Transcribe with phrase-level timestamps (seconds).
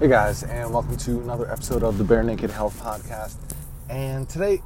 [0.00, 3.34] Hey guys, and welcome to another episode of the Bare Naked Health Podcast.
[3.90, 4.62] And today,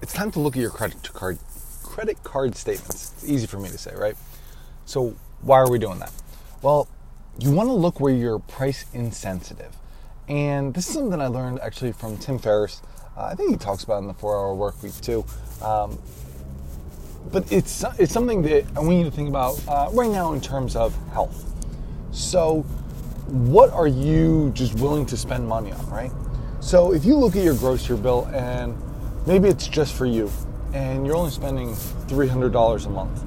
[0.00, 1.38] it's time to look at your credit card
[1.82, 3.12] credit card statements.
[3.14, 4.14] It's easy for me to say, right?
[4.84, 6.12] So why are we doing that?
[6.62, 6.86] Well,
[7.40, 9.76] you want to look where you're price insensitive,
[10.28, 12.82] and this is something I learned actually from Tim Ferriss.
[13.16, 15.24] Uh, I think he talks about in the Four Hour Work Week too.
[15.60, 15.98] Um,
[17.32, 20.40] but it's it's something that I want you to think about uh, right now in
[20.40, 21.52] terms of health.
[22.12, 22.64] So,
[23.28, 26.12] what are you just willing to spend money on, right?
[26.60, 28.76] So, if you look at your grocery bill and
[29.26, 30.30] maybe it's just for you,
[30.72, 31.74] and you're only spending
[32.08, 33.24] three hundred dollars a month,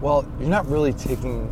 [0.00, 1.50] well, you're not really taking.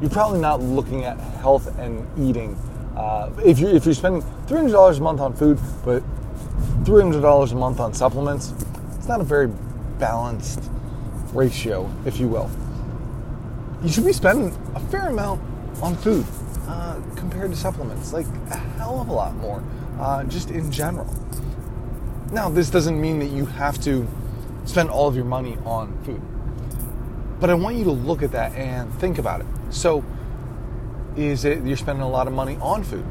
[0.00, 2.54] You're probably not looking at health and eating.
[2.96, 6.02] Uh, if you're, if you're spending three hundred dollars a month on food, but
[6.84, 8.52] three hundred dollars a month on supplements,
[8.96, 9.48] it's not a very
[9.98, 10.62] balanced
[11.32, 12.50] ratio, if you will.
[13.82, 15.40] You should be spending a fair amount
[15.82, 16.24] on food
[16.68, 19.62] uh, compared to supplements, like a hell of a lot more,
[19.98, 21.12] uh, just in general.
[22.32, 24.08] Now, this doesn't mean that you have to
[24.64, 26.20] spend all of your money on food,
[27.40, 29.46] but I want you to look at that and think about it.
[29.70, 30.04] So,
[31.16, 33.06] is it you're spending a lot of money on food?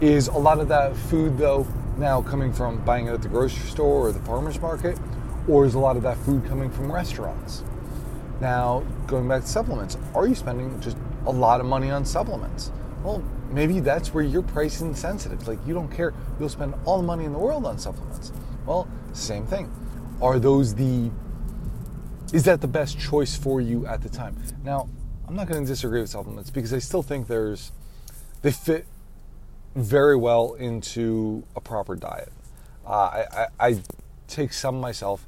[0.00, 3.66] Is a lot of that food, though, now coming from buying it at the grocery
[3.68, 4.98] store or the farmer's market?
[5.46, 7.62] Or is a lot of that food coming from restaurants?
[8.40, 12.70] Now, going back to supplements, are you spending just a lot of money on supplements?
[13.02, 15.46] Well, maybe that's where you're price insensitive.
[15.46, 18.32] Like you don't care, you'll spend all the money in the world on supplements.
[18.66, 19.70] Well, same thing.
[20.20, 21.10] Are those the
[22.32, 24.36] is that the best choice for you at the time?
[24.64, 24.88] Now,
[25.28, 27.72] I'm not going to disagree with supplements because I still think there's
[28.42, 28.86] they fit
[29.74, 32.32] very well into a proper diet.
[32.86, 33.82] Uh, I, I, I
[34.28, 35.26] take some myself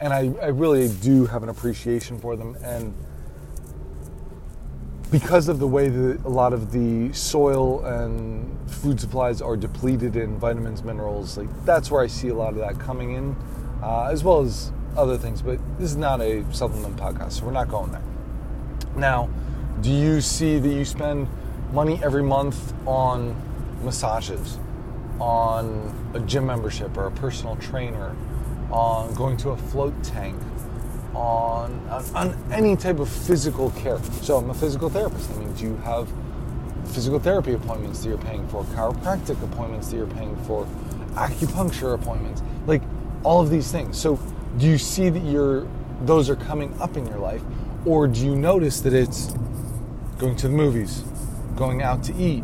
[0.00, 2.56] and I, I really do have an appreciation for them.
[2.62, 2.94] And
[5.10, 10.16] because of the way that a lot of the soil and food supplies are depleted
[10.16, 13.36] in vitamins, minerals, like that's where I see a lot of that coming in,
[13.82, 15.42] uh, as well as other things.
[15.42, 18.02] But this is not a supplement podcast, so we're not going there.
[18.96, 19.28] Now,
[19.80, 21.28] do you see that you spend
[21.72, 23.36] money every month on
[23.82, 24.58] massages,
[25.18, 28.14] on a gym membership or a personal trainer?
[28.70, 30.36] on going to a float tank,
[31.14, 34.00] on, on, on any type of physical care.
[34.22, 35.28] So I'm a physical therapist.
[35.28, 36.08] That means you have
[36.86, 40.66] physical therapy appointments that you're paying for, chiropractic appointments that you're paying for,
[41.12, 42.82] acupuncture appointments, like
[43.22, 43.98] all of these things.
[43.98, 44.18] So
[44.58, 45.66] do you see that you're
[46.02, 47.42] those are coming up in your life,
[47.84, 49.32] or do you notice that it's
[50.18, 51.04] going to the movies,
[51.56, 52.42] going out to eat,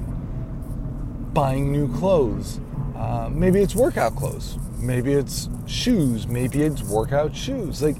[1.32, 2.60] buying new clothes,
[2.94, 7.82] uh, maybe it's workout clothes, maybe it's shoes, maybe it's workout shoes.
[7.82, 7.96] Like,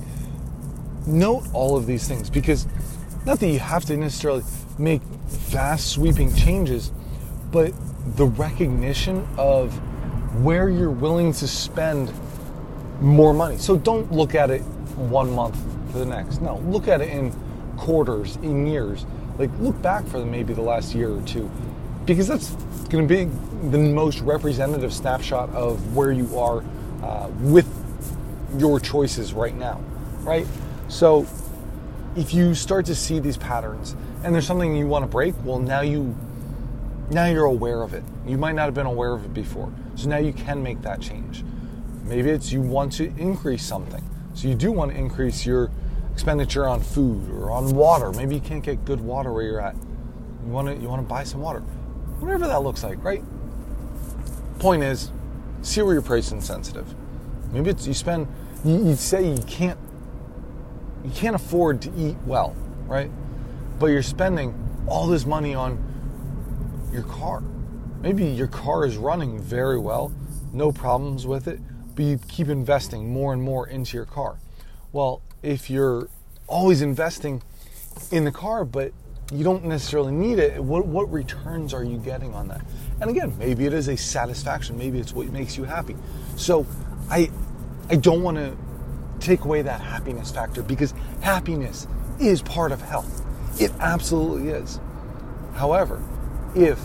[1.06, 2.67] note all of these things because
[3.25, 4.43] not that you have to necessarily
[4.78, 6.93] make vast sweeping changes,
[7.50, 7.72] but
[8.17, 9.75] the recognition of
[10.43, 12.12] where you're willing to spend
[13.00, 13.59] more money.
[13.59, 14.62] So don't look at it
[14.97, 15.59] one month
[15.93, 16.41] to the next.
[16.41, 17.33] No, look at it in
[17.77, 19.06] quarters, in years.
[19.39, 21.50] Like look back for maybe the last year or two,
[22.05, 22.50] because that's
[22.89, 23.25] going to be
[23.71, 26.62] the most representative snapshot of where you are
[27.03, 27.66] uh, with
[28.59, 29.81] your choices right now,
[30.21, 30.47] right?
[30.88, 31.26] So
[32.16, 35.58] if you start to see these patterns and there's something you want to break, well,
[35.58, 36.16] now you
[37.10, 38.02] now you're aware of it.
[38.26, 39.72] You might not have been aware of it before.
[39.94, 41.44] So now you can make that change.
[42.04, 44.02] Maybe it's you want to increase something.
[44.34, 45.70] So you do want to increase your
[46.12, 48.12] expenditure on food or on water.
[48.12, 49.74] Maybe you can't get good water where you're at.
[49.74, 51.60] You want to you want to buy some water.
[52.20, 53.22] Whatever that looks like, right?
[54.58, 55.10] Point is,
[55.62, 56.92] see where you're price insensitive.
[57.53, 58.26] Maybe it's you spend
[58.64, 59.78] you, you say you can't
[61.05, 63.11] you can't afford to eat well, right?
[63.79, 64.55] But you're spending
[64.87, 65.83] all this money on
[66.93, 67.43] your car.
[68.01, 70.12] Maybe your car is running very well,
[70.53, 71.61] no problems with it,
[71.95, 74.39] but you keep investing more and more into your car.
[74.93, 76.09] Well, if you're
[76.47, 77.42] always investing
[78.10, 78.92] in the car, but
[79.33, 82.65] you don't necessarily need it, what, what returns are you getting on that?
[83.01, 85.97] And again, maybe it is a satisfaction, maybe it's what makes you happy.
[86.37, 86.66] So
[87.10, 87.31] I
[87.89, 88.57] I don't want to
[89.21, 91.86] take away that happiness factor because happiness
[92.21, 93.22] is part of health.
[93.60, 94.80] It absolutely is.
[95.54, 96.03] However,
[96.54, 96.78] if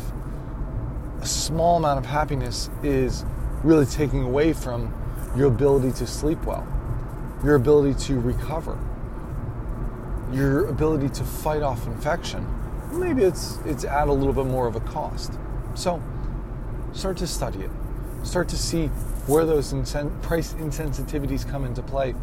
[1.21, 3.25] a small amount of happiness is
[3.63, 4.93] really taking away from
[5.35, 6.67] your ability to sleep well,
[7.43, 8.77] your ability to recover,
[10.31, 12.45] your ability to fight off infection,
[12.91, 15.33] maybe it's it's at a little bit more of a cost.
[15.75, 16.01] So
[16.93, 17.71] start to study it.
[18.23, 18.89] Start to see
[19.27, 22.15] where those incent- price insensitivities come into play,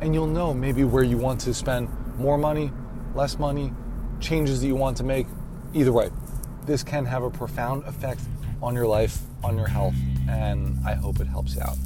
[0.00, 2.72] and you'll know maybe where you want to spend more money,
[3.14, 3.72] less money,
[4.20, 5.26] changes that you want to make.
[5.74, 6.10] Either way,
[6.64, 8.20] this can have a profound effect
[8.62, 9.94] on your life, on your health,
[10.28, 11.76] and I hope it helps you out.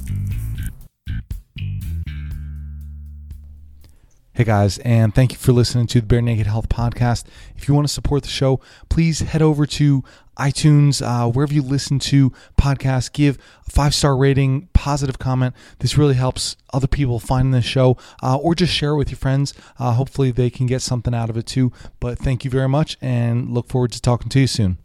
[4.35, 7.25] Hey guys, and thank you for listening to the Bare Naked Health Podcast.
[7.55, 8.59] If you want to support the show,
[8.89, 10.03] please head over to
[10.39, 13.37] iTunes, uh, wherever you listen to podcasts, give
[13.67, 15.53] a five star rating, positive comment.
[15.77, 19.19] This really helps other people find the show, uh, or just share it with your
[19.19, 19.53] friends.
[19.77, 21.71] Uh, hopefully, they can get something out of it too.
[21.99, 24.79] But thank you very much, and look forward to talking to you soon.